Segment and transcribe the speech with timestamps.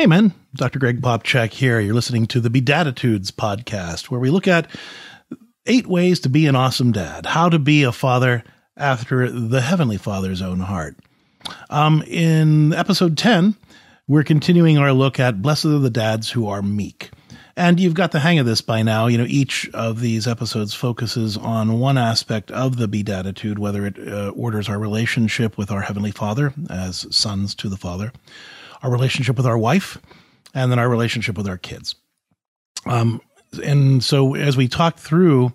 [0.00, 0.32] Hey, man.
[0.54, 0.78] Dr.
[0.78, 1.78] Greg Popcak here.
[1.78, 4.66] You're listening to the BeDADitudes podcast, where we look at
[5.66, 8.42] eight ways to be an awesome dad, how to be a father
[8.78, 10.96] after the Heavenly Father's own heart.
[11.68, 13.56] Um, in episode 10,
[14.08, 17.10] we're continuing our look at Blessed are the dads who are meek.
[17.54, 19.06] And you've got the hang of this by now.
[19.06, 23.98] You know, each of these episodes focuses on one aspect of the Beatitude, whether it
[23.98, 28.12] uh, orders our relationship with our Heavenly Father as sons to the Father,
[28.82, 29.98] our relationship with our wife,
[30.54, 31.94] and then our relationship with our kids.
[32.86, 33.20] Um,
[33.64, 35.52] and so as we talked through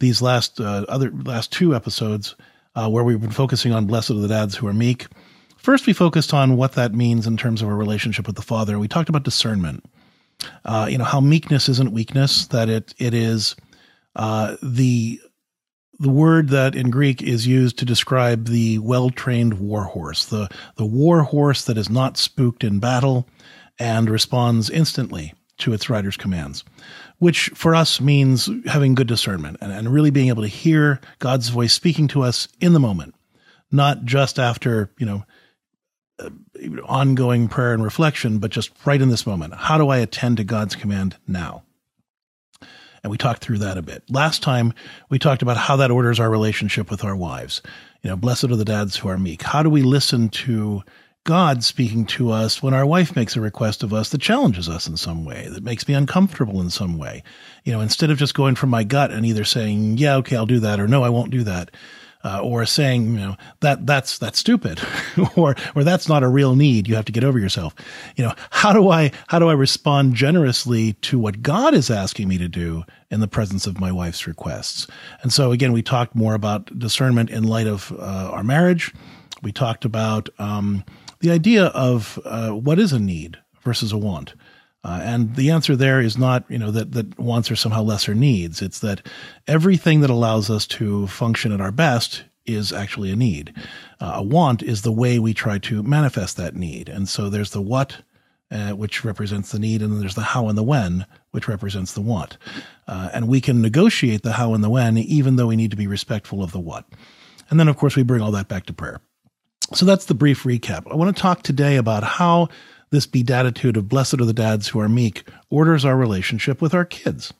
[0.00, 2.34] these last uh, other last two episodes,
[2.74, 5.06] uh, where we've been focusing on blessed are the dads who are meek.
[5.56, 8.78] First, we focused on what that means in terms of our relationship with the Father.
[8.78, 9.84] We talked about discernment.
[10.64, 13.56] Uh, you know how meekness isn't weakness; that it it is
[14.14, 15.18] uh, the
[15.98, 20.86] the word that in Greek is used to describe the well-trained war horse, the the
[20.86, 23.28] war horse that is not spooked in battle
[23.78, 26.64] and responds instantly to its rider's commands,
[27.18, 31.48] which for us means having good discernment and, and really being able to hear God's
[31.48, 33.14] voice speaking to us in the moment,
[33.70, 35.24] not just after you know
[36.18, 36.30] uh,
[36.84, 39.54] ongoing prayer and reflection, but just right in this moment.
[39.54, 41.62] How do I attend to God's command now?
[43.06, 44.02] And we talked through that a bit.
[44.10, 44.74] Last time,
[45.10, 47.62] we talked about how that orders our relationship with our wives.
[48.02, 49.42] You know, blessed are the dads who are meek.
[49.42, 50.82] How do we listen to
[51.22, 54.88] God speaking to us when our wife makes a request of us that challenges us
[54.88, 57.22] in some way, that makes me uncomfortable in some way?
[57.62, 60.44] You know, instead of just going from my gut and either saying, yeah, okay, I'll
[60.44, 61.70] do that, or no, I won't do that
[62.26, 64.80] uh, or saying, you know, that that's that's stupid,
[65.36, 66.88] or or that's not a real need.
[66.88, 67.74] You have to get over yourself.
[68.16, 72.26] You know, how do I how do I respond generously to what God is asking
[72.26, 74.88] me to do in the presence of my wife's requests?
[75.22, 78.92] And so again, we talked more about discernment in light of uh, our marriage.
[79.42, 80.84] We talked about um,
[81.20, 84.34] the idea of uh, what is a need versus a want.
[84.86, 88.14] Uh, and the answer there is not, you know, that, that wants are somehow lesser
[88.14, 88.62] needs.
[88.62, 89.04] It's that
[89.48, 93.52] everything that allows us to function at our best is actually a need.
[94.00, 96.88] Uh, a want is the way we try to manifest that need.
[96.88, 97.96] And so there's the what,
[98.52, 101.92] uh, which represents the need, and then there's the how and the when, which represents
[101.94, 102.38] the want.
[102.86, 105.76] Uh, and we can negotiate the how and the when, even though we need to
[105.76, 106.84] be respectful of the what.
[107.50, 109.00] And then, of course, we bring all that back to prayer.
[109.74, 110.88] So that's the brief recap.
[110.88, 112.50] I want to talk today about how
[112.90, 116.84] this beatitude of blessed are the dads who are meek orders our relationship with our
[116.84, 117.32] kids.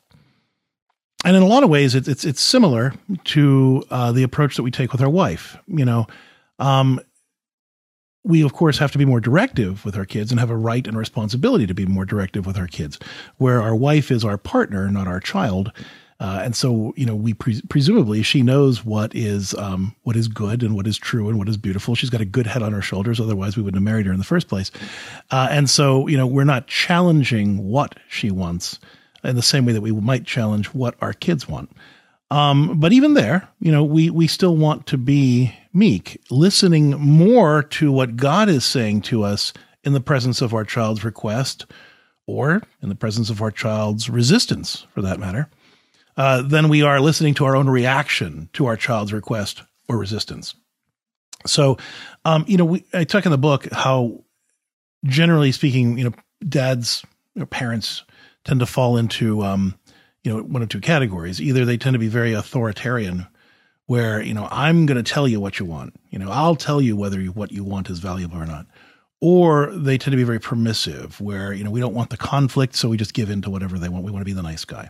[1.25, 2.93] And in a lot of ways, it's it's, it's similar
[3.25, 5.57] to uh, the approach that we take with our wife.
[5.67, 6.07] You know,
[6.59, 6.99] um,
[8.23, 10.85] we of course have to be more directive with our kids and have a right
[10.85, 12.99] and responsibility to be more directive with our kids.
[13.37, 15.71] Where our wife is our partner, not our child,
[16.19, 20.27] uh, and so, you know, we pre- presumably she knows what is um, what is
[20.27, 21.93] good and what is true and what is beautiful.
[21.93, 23.19] She's got a good head on her shoulders.
[23.19, 24.71] Otherwise, we wouldn't have married her in the first place.
[25.29, 28.79] Uh, and so, you know, we're not challenging what she wants
[29.23, 31.69] in the same way that we might challenge what our kids want.
[32.31, 37.61] Um, but even there, you know, we we still want to be meek, listening more
[37.61, 39.53] to what God is saying to us
[39.83, 41.67] in the presence of our child's request,
[42.25, 45.47] or in the presence of our child's resistance, for that matter
[46.17, 50.55] uh, than we are listening to our own reaction to our child's request or resistance.
[51.45, 51.77] So,
[52.25, 54.23] um, you know, we, I talk in the book how,
[55.05, 56.13] generally speaking, you know,
[56.47, 57.05] dads
[57.39, 58.03] or parents
[58.43, 59.77] tend to fall into, um,
[60.23, 61.39] you know, one of two categories.
[61.39, 63.27] Either they tend to be very authoritarian,
[63.87, 65.95] where you know I'm going to tell you what you want.
[66.09, 68.67] You know, I'll tell you whether you, what you want is valuable or not.
[69.19, 72.75] Or they tend to be very permissive, where you know we don't want the conflict,
[72.75, 74.03] so we just give in to whatever they want.
[74.03, 74.89] We want to be the nice guy.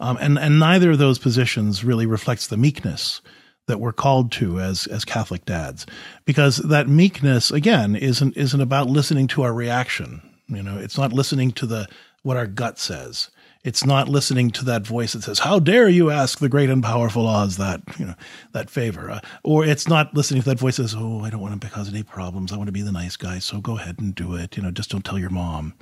[0.00, 3.20] Um, and, and neither of those positions really reflects the meekness
[3.66, 5.86] that we're called to as, as Catholic dads.
[6.24, 10.20] Because that meekness, again, isn't, isn't about listening to our reaction.
[10.48, 11.88] You know, it's not listening to the,
[12.22, 13.30] what our gut says.
[13.64, 16.82] It's not listening to that voice that says, "How dare you ask the great and
[16.82, 18.14] powerful Oz that you know
[18.52, 21.40] that favor?" Uh, or it's not listening to that voice that says, "Oh, I don't
[21.40, 22.52] want to cause any problems.
[22.52, 24.58] I want to be the nice guy, so go ahead and do it.
[24.58, 25.72] You know, just don't tell your mom."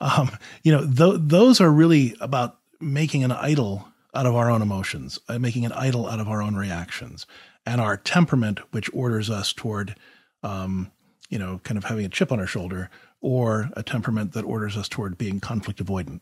[0.00, 4.62] Um, you know, th- those are really about making an idol out of our own
[4.62, 7.26] emotions, uh, making an idol out of our own reactions,
[7.66, 9.96] and our temperament, which orders us toward,
[10.42, 10.90] um,
[11.30, 12.90] you know, kind of having a chip on our shoulder,
[13.20, 16.20] or a temperament that orders us toward being conflict avoidant.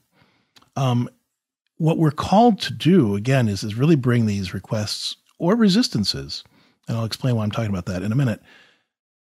[0.77, 1.11] Um,
[1.77, 6.45] what we're called to do, again, is, is really bring these requests or resistances,
[6.87, 8.41] and I'll explain why I'm talking about that in a minute,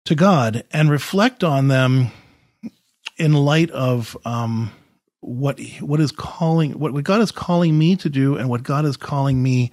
[0.06, 2.08] to God and reflect on them
[3.18, 4.72] in light of um,
[5.22, 8.86] what what is calling what, what God is calling me to do and what God
[8.86, 9.72] is calling me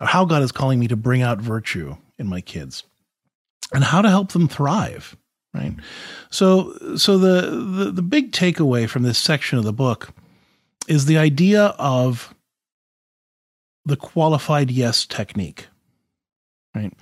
[0.00, 2.84] or how God is calling me to bring out virtue in my kids
[3.72, 5.16] and how to help them thrive
[5.56, 5.74] right?
[6.30, 10.10] So, so the, the, the big takeaway from this section of the book
[10.88, 12.34] is the idea of
[13.84, 15.68] the qualified yes technique,
[16.74, 16.92] right?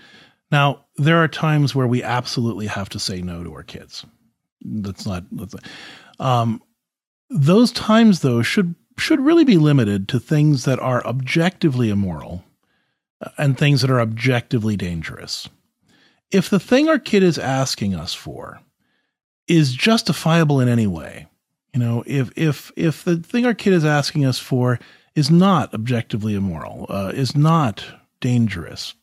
[0.50, 4.04] Now, there are times where we absolutely have to say no to our kids.
[4.62, 5.64] That's not, that's not
[6.20, 6.62] um,
[7.34, 12.44] those times though should, should really be limited to things that are objectively immoral
[13.20, 15.48] uh, and things that are objectively dangerous.
[16.30, 18.60] If the thing our kid is asking us for
[19.46, 21.26] is justifiable in any way,
[21.74, 24.78] you know, if if if the thing our kid is asking us for
[25.16, 27.84] is not objectively immoral, uh, is not
[28.20, 28.94] dangerous,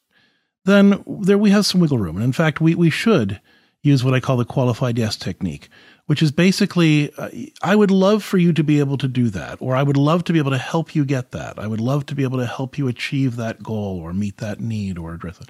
[0.63, 2.15] then there we have some wiggle room.
[2.15, 3.41] And in fact, we we should
[3.83, 5.69] use what I call the qualified yes technique,
[6.11, 7.29] which is basically, uh,
[7.63, 10.25] I would love for you to be able to do that, or I would love
[10.25, 11.57] to be able to help you get that.
[11.57, 14.59] I would love to be able to help you achieve that goal or meet that
[14.59, 15.47] need or address it.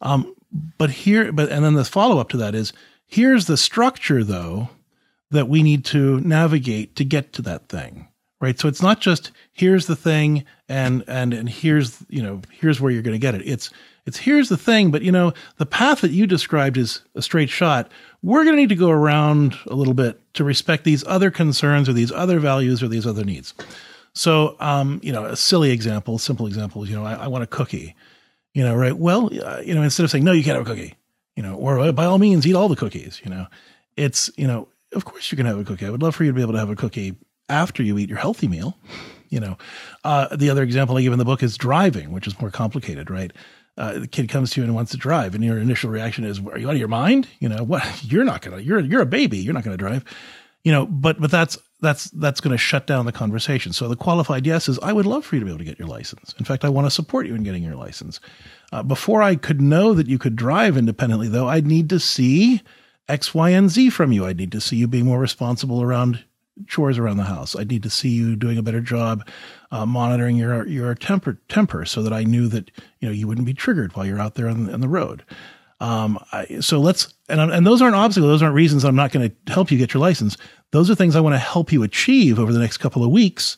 [0.00, 0.32] Um,
[0.78, 2.72] but here, but and then the follow up to that is
[3.04, 4.68] here's the structure though
[5.32, 8.06] that we need to navigate to get to that thing
[8.40, 12.80] right so it's not just here's the thing and and and here's you know here's
[12.80, 13.70] where you're going to get it it's
[14.10, 17.50] it's here's the thing but you know the path that you described is a straight
[17.50, 17.90] shot
[18.22, 21.88] we're going to need to go around a little bit to respect these other concerns
[21.88, 23.54] or these other values or these other needs
[24.12, 27.46] so um you know a silly example simple example you know i, I want a
[27.46, 27.94] cookie
[28.52, 30.70] you know right well uh, you know instead of saying no you can't have a
[30.70, 30.94] cookie
[31.36, 33.46] you know or by all means eat all the cookies you know
[33.96, 35.86] it's you know of course you can have a cookie.
[35.86, 37.16] I would love for you to be able to have a cookie
[37.48, 38.76] after you eat your healthy meal.
[39.28, 39.58] You know,
[40.02, 43.10] uh, the other example I give in the book is driving, which is more complicated,
[43.10, 43.32] right?
[43.80, 46.38] Uh, the kid comes to you and wants to drive, and your initial reaction is,
[46.38, 47.26] "Are you out of your mind?
[47.38, 48.04] You know what?
[48.04, 48.60] You're not gonna.
[48.60, 49.38] You're you're a baby.
[49.38, 50.04] You're not gonna drive."
[50.62, 53.72] You know, but but that's that's that's going to shut down the conversation.
[53.72, 55.78] So the qualified yes is, I would love for you to be able to get
[55.78, 56.34] your license.
[56.38, 58.20] In fact, I want to support you in getting your license.
[58.70, 62.60] Uh, before I could know that you could drive independently, though, I'd need to see
[63.08, 64.26] X, Y, and Z from you.
[64.26, 66.22] I'd need to see you being more responsible around
[66.66, 67.56] chores around the house.
[67.56, 69.26] I need to see you doing a better job
[69.70, 72.70] uh, monitoring your your temper temper, so that I knew that
[73.00, 75.24] you know you wouldn't be triggered while you're out there on, on the road.
[75.80, 78.30] Um, I, so let's and and those aren't obstacles.
[78.30, 80.36] Those aren't reasons I'm not going to help you get your license.
[80.72, 83.56] Those are things I want to help you achieve over the next couple of weeks,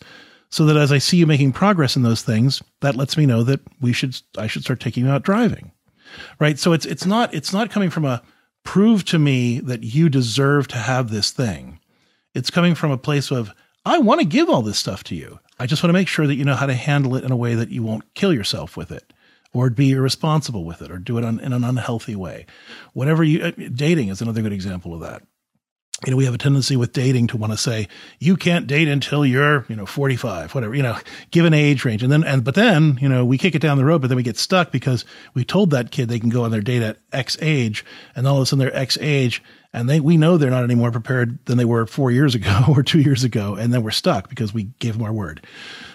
[0.48, 3.42] so that as I see you making progress in those things, that lets me know
[3.42, 5.72] that we should I should start taking you out driving,
[6.38, 6.58] right?
[6.58, 8.22] So it's it's not it's not coming from a
[8.64, 11.80] prove to me that you deserve to have this thing.
[12.34, 13.50] It's coming from a place of,
[13.84, 15.38] I want to give all this stuff to you.
[15.58, 17.36] I just want to make sure that you know how to handle it in a
[17.36, 19.12] way that you won't kill yourself with it
[19.52, 22.46] or be irresponsible with it or do it on, in an unhealthy way.
[22.94, 25.22] Whatever you, uh, dating is another good example of that
[26.06, 27.86] you know, we have a tendency with dating to want to say,
[28.18, 30.96] you can't date until you're, you know, 45, whatever, you know,
[31.30, 32.02] give an age range.
[32.02, 34.16] And then, and, but then, you know, we kick it down the road, but then
[34.16, 35.04] we get stuck because
[35.34, 37.84] we told that kid they can go on their date at X age
[38.16, 40.74] and all of a sudden they're X age and they, we know they're not any
[40.74, 43.54] more prepared than they were four years ago or two years ago.
[43.54, 45.46] And then we're stuck because we gave them our word.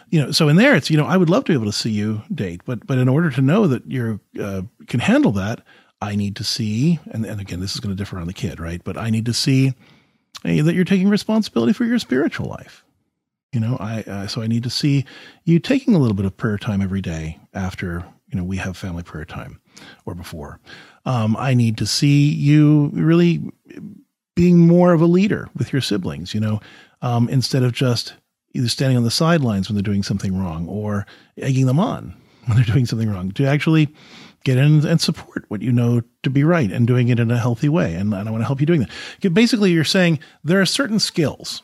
[0.10, 1.78] You know, so in there, it's, you know, I would love to be able to
[1.78, 5.62] see you date, but, but in order to know that you're, uh, can handle that,
[6.02, 8.60] I need to see, and, and again, this is going to differ on the kid,
[8.60, 8.82] right?
[8.84, 9.74] But I need to see,
[10.44, 12.84] that you're taking responsibility for your spiritual life.
[13.54, 15.06] You know, I uh, so I need to see
[15.46, 18.76] you taking a little bit of prayer time every day after you know we have
[18.76, 19.60] family prayer time
[20.06, 20.60] or before.
[21.08, 23.42] Um, I need to see you really
[24.36, 26.34] being more of a leader with your siblings.
[26.34, 26.60] You know,
[27.02, 28.14] um, instead of just
[28.54, 31.06] either standing on the sidelines when they're doing something wrong or
[31.38, 32.14] egging them on
[32.46, 33.32] when they're doing something wrong.
[33.32, 33.90] To actually
[34.44, 37.38] get in and support what you know to be right and doing it in a
[37.38, 37.94] healthy way.
[37.94, 39.34] And, and I want to help you doing that.
[39.34, 41.62] Basically, you're saying there are certain skills.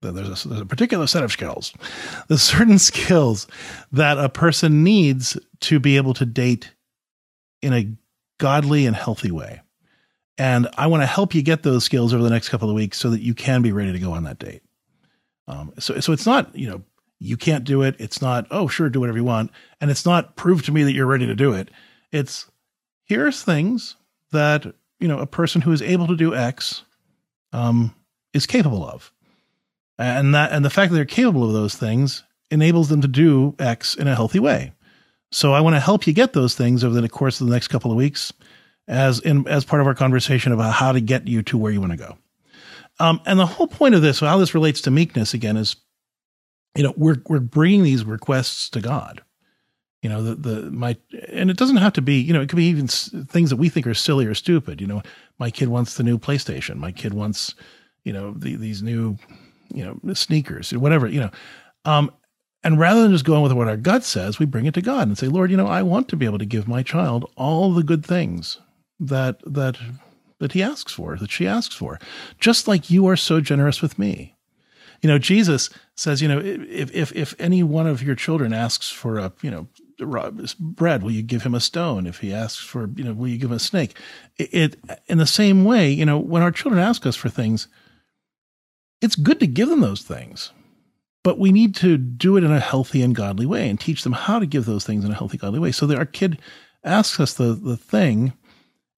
[0.00, 1.72] There's a, there's a particular set of skills.
[2.26, 3.46] There's certain skills
[3.92, 6.72] that a person needs to be able to date
[7.60, 7.86] in a
[8.42, 9.62] godly and healthy way.
[10.36, 12.98] And I want to help you get those skills over the next couple of weeks
[12.98, 14.62] so that you can be ready to go on that date.
[15.46, 16.82] Um, so, so it's not, you know,
[17.20, 17.94] you can't do it.
[18.00, 19.52] It's not, oh, sure, do whatever you want.
[19.80, 21.70] And it's not prove to me that you're ready to do it.
[22.10, 22.50] It's
[23.04, 23.94] here's things
[24.32, 24.66] that,
[24.98, 26.82] you know, a person who is able to do X
[27.52, 27.94] um,
[28.32, 29.12] is capable of.
[29.98, 33.54] And that and the fact that they're capable of those things enables them to do
[33.60, 34.72] X in a healthy way.
[35.32, 37.68] So I want to help you get those things over the course of the next
[37.68, 38.32] couple of weeks
[38.86, 41.80] as in as part of our conversation about how to get you to where you
[41.80, 42.18] want to go.
[42.98, 45.76] Um, and the whole point of this, how this relates to meekness again, is
[46.76, 49.22] you know we're we're bringing these requests to God.
[50.02, 50.96] You know the the my
[51.28, 53.68] and it doesn't have to be you know it could be even things that we
[53.68, 54.80] think are silly or stupid.
[54.80, 55.02] You know
[55.38, 56.76] my kid wants the new playstation.
[56.76, 57.54] My kid wants
[58.04, 59.16] you know the, these new
[59.72, 61.30] you know sneakers whatever you know.
[61.84, 62.10] Um
[62.64, 65.06] and rather than just going with what our gut says we bring it to god
[65.06, 67.72] and say lord you know i want to be able to give my child all
[67.72, 68.58] the good things
[68.98, 69.78] that that
[70.42, 72.00] that he asks for, that she asks for,
[72.40, 74.34] just like you are so generous with me.
[75.00, 78.90] You know, Jesus says, you know, if, if, if any one of your children asks
[78.90, 79.68] for a, you know,
[80.58, 82.08] bread, will you give him a stone?
[82.08, 83.96] If he asks for, you know, will you give him a snake?
[84.36, 87.68] It, it in the same way, you know, when our children ask us for things,
[89.00, 90.50] it's good to give them those things,
[91.22, 94.12] but we need to do it in a healthy and godly way and teach them
[94.12, 95.72] how to give those things in a healthy, godly way.
[95.72, 96.40] So that our kid
[96.84, 98.32] asks us the the thing,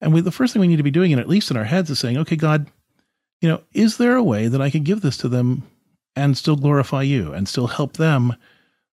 [0.01, 1.63] and we, the first thing we need to be doing, and at least in our
[1.63, 2.67] heads, is saying, "Okay, God,
[3.41, 5.63] you know, is there a way that I could give this to them
[6.15, 8.35] and still glorify you and still help them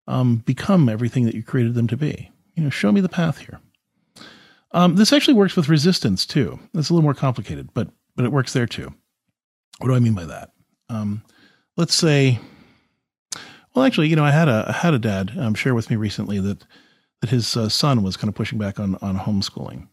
[0.07, 2.31] um, become everything that you created them to be?
[2.55, 3.61] You know, show me the path here."
[4.75, 6.59] Um, this actually works with resistance too.
[6.75, 8.93] It's a little more complicated, but but it works there too.
[9.79, 10.53] What do I mean by that?
[10.89, 11.23] Um,
[11.77, 12.39] let's say,
[13.75, 15.97] well, actually, you know, I had a I had a dad um, share with me
[15.97, 16.64] recently that
[17.21, 19.88] that his uh, son was kind of pushing back on on homeschooling,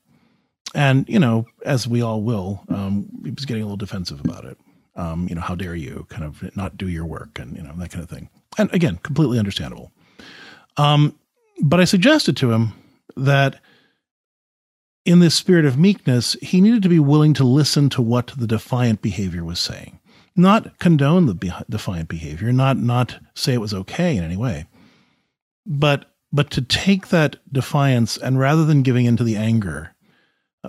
[0.73, 4.45] and you know, as we all will, um, he was getting a little defensive about
[4.45, 4.57] it.
[4.95, 7.73] Um, you know, how dare you kind of not do your work and you know
[7.77, 8.29] that kind of thing.
[8.57, 9.91] And again, completely understandable.
[10.77, 11.17] Um,
[11.61, 12.73] but I suggested to him
[13.15, 13.59] that
[15.05, 18.47] in this spirit of meekness, he needed to be willing to listen to what the
[18.47, 19.98] defiant behavior was saying,
[20.35, 24.65] not condone the defiant behavior, not not say it was okay in any way,
[25.65, 29.95] but but to take that defiance and rather than giving into the anger,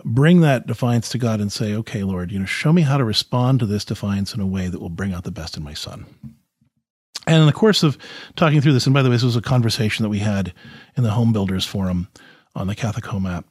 [0.04, 3.04] bring that defiance to God and say, okay, Lord, you know, show me how to
[3.04, 5.74] respond to this defiance in a way that will bring out the best in my
[5.74, 6.06] son.
[7.26, 7.98] And in the course of
[8.36, 10.54] talking through this, and by the way, this was a conversation that we had
[10.96, 12.08] in the Home Builders Forum
[12.54, 13.44] on the Catholic Home app.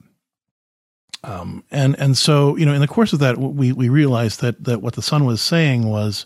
[1.24, 4.64] Um, and and so you know, in the course of that, we we realized that
[4.64, 6.26] that what the son was saying was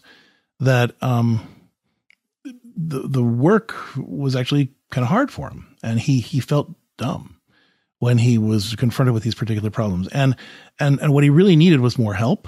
[0.60, 1.48] that um,
[2.76, 7.40] the the work was actually kind of hard for him, and he he felt dumb
[8.00, 10.36] when he was confronted with these particular problems, and
[10.80, 12.48] and and what he really needed was more help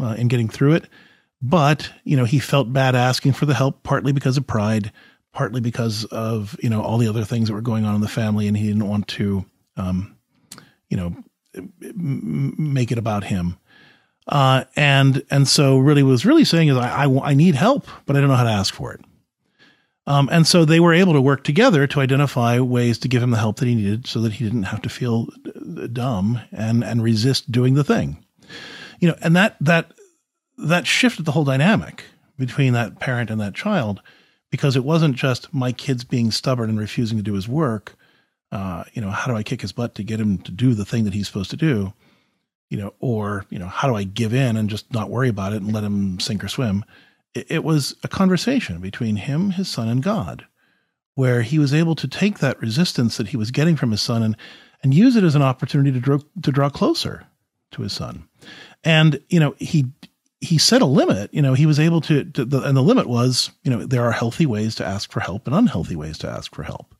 [0.00, 0.88] uh, in getting through it.
[1.40, 4.90] But you know, he felt bad asking for the help, partly because of pride,
[5.32, 8.08] partly because of you know all the other things that were going on in the
[8.08, 9.44] family, and he didn't want to,
[9.76, 10.16] um,
[10.88, 11.14] you know,
[11.80, 13.58] make it about him.
[14.26, 17.86] Uh, and and so really what was really saying is I, I, I need help,
[18.06, 19.00] but I don't know how to ask for it.
[20.06, 23.30] Um, and so they were able to work together to identify ways to give him
[23.30, 25.28] the help that he needed so that he didn't have to feel
[25.92, 28.22] dumb and, and resist doing the thing.
[29.00, 29.92] You know, and that, that,
[30.58, 32.04] that shifted the whole dynamic
[32.38, 34.02] between that parent and that child
[34.50, 37.96] because it wasn't just my kid's being stubborn and refusing to do his work.
[38.54, 40.86] Uh, you know, how do I kick his butt to get him to do the
[40.86, 41.92] thing that he's supposed to do?
[42.70, 45.52] You know, or, you know, how do I give in and just not worry about
[45.52, 46.84] it and let him sink or swim?
[47.34, 50.46] it was a conversation between him, his son, and God,
[51.14, 54.22] where he was able to take that resistance that he was getting from his son
[54.22, 54.36] and
[54.82, 57.26] and use it as an opportunity to draw to draw closer
[57.72, 58.28] to his son.
[58.84, 59.86] And you know, he
[60.40, 61.32] he set a limit.
[61.32, 64.04] You know, he was able to, to the, and the limit was, you know, there
[64.04, 66.93] are healthy ways to ask for help and unhealthy ways to ask for help,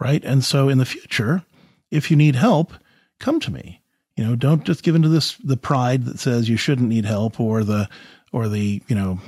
[0.00, 0.24] right?
[0.24, 1.44] And so, in the future,
[1.90, 2.72] if you need help,
[3.18, 3.82] come to me.
[4.16, 7.38] You know, don't just give into this the pride that says you shouldn't need help
[7.38, 7.88] or the
[8.32, 9.20] or the you know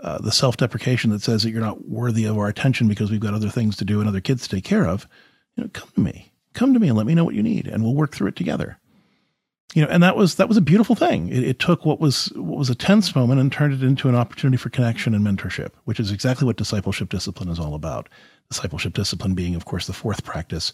[0.00, 3.20] uh, the self deprecation that says that you're not worthy of our attention because we've
[3.20, 5.06] got other things to do and other kids to take care of,
[5.56, 7.66] you know, come to me, come to me and let me know what you need,
[7.66, 8.78] and we'll work through it together.
[9.74, 11.28] You know, and that was that was a beautiful thing.
[11.28, 14.16] It, it took what was what was a tense moment and turned it into an
[14.16, 18.08] opportunity for connection and mentorship, which is exactly what discipleship discipline is all about.
[18.50, 20.72] Discipleship discipline being, of course, the fourth practice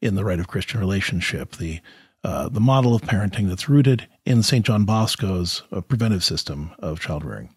[0.00, 1.80] in the rite of Christian relationship, the
[2.22, 4.64] uh, the model of parenting that's rooted in St.
[4.64, 7.48] John Bosco's uh, preventive system of child rearing.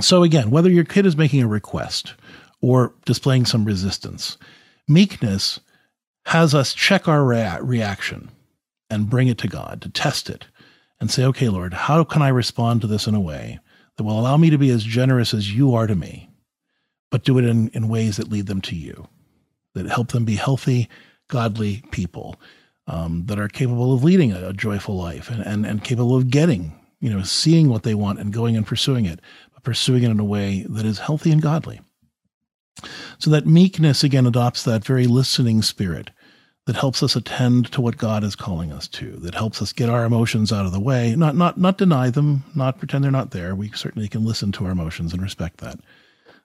[0.00, 2.14] So again, whether your kid is making a request
[2.62, 4.38] or displaying some resistance,
[4.88, 5.60] meekness
[6.26, 8.30] has us check our rea- reaction
[8.90, 10.46] and bring it to God to test it
[11.00, 13.58] and say, okay, Lord, how can I respond to this in a way
[13.96, 16.30] that will allow me to be as generous as you are to me,
[17.10, 19.08] but do it in, in ways that lead them to you,
[19.74, 20.88] that help them be healthy,
[21.28, 22.36] godly people
[22.86, 26.30] um, that are capable of leading a, a joyful life and, and, and capable of
[26.30, 29.20] getting, you know, seeing what they want and going and pursuing it,
[29.52, 31.80] but pursuing it in a way that is healthy and godly.
[33.18, 36.10] So that meekness again adopts that very listening spirit
[36.66, 39.88] that helps us attend to what God is calling us to, that helps us get
[39.88, 43.30] our emotions out of the way, not not not deny them, not pretend they're not
[43.30, 43.54] there.
[43.54, 45.78] We certainly can listen to our emotions and respect that,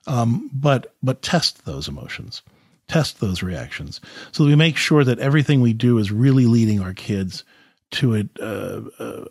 [0.08, 2.42] um, but but test those emotions,
[2.88, 6.82] test those reactions, so that we make sure that everything we do is really leading
[6.82, 7.44] our kids
[7.92, 9.26] to a, a,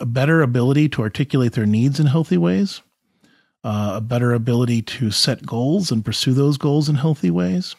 [0.00, 2.82] a better ability to articulate their needs in healthy ways,
[3.64, 7.76] uh, a better ability to set goals and pursue those goals in healthy ways,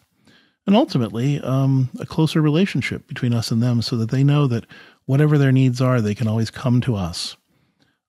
[0.65, 4.65] and ultimately um, a closer relationship between us and them so that they know that
[5.05, 7.35] whatever their needs are, they can always come to us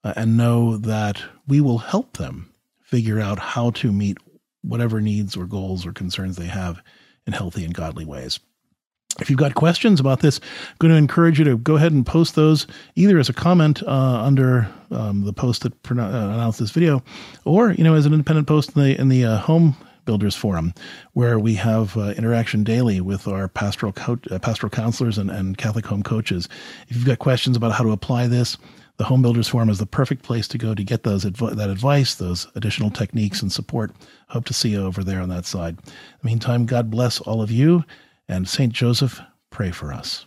[0.04, 2.51] uh, and know that we will help them
[2.92, 4.18] figure out how to meet
[4.60, 6.82] whatever needs or goals or concerns they have
[7.26, 8.38] in healthy and godly ways.
[9.18, 12.04] If you've got questions about this, I'm going to encourage you to go ahead and
[12.04, 13.88] post those either as a comment uh,
[14.22, 17.02] under um, the post that uh, announced this video,
[17.46, 20.74] or you know as an independent post in the in the uh, home builders forum,
[21.14, 25.56] where we have uh, interaction daily with our pastoral coach, uh, pastoral counselors and, and
[25.56, 26.46] Catholic home coaches.
[26.88, 28.58] If you've got questions about how to apply this,
[29.02, 32.14] the home builders forum is the perfect place to go to get those that advice,
[32.14, 33.90] those additional techniques and support.
[34.28, 35.76] Hope to see you over there on that side.
[35.78, 35.92] In
[36.22, 37.82] the meantime, God bless all of you
[38.28, 40.26] and Saint Joseph, pray for us.